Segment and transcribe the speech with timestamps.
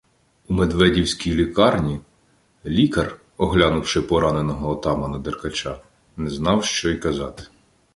[0.49, 1.99] У медведівській лікарні
[2.65, 5.81] лікар, оглянувши пораненого отамана Деркача,
[6.17, 7.43] не знав, що й казати.